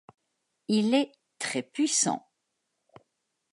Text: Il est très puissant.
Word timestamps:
Il 0.67 0.95
est 0.95 1.11
très 1.37 1.61
puissant. 1.61 2.27